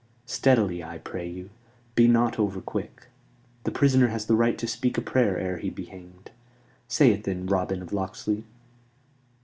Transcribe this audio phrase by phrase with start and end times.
[0.25, 1.51] Steadily, I pray you;
[1.93, 3.05] be not over quick.
[3.65, 6.31] The prisoner has the right to speak a prayer ere he be hanged.
[6.87, 8.43] Say it then, Robin of Locksley."